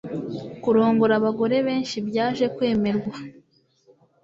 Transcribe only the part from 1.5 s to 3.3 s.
benshi byaje kwemerwa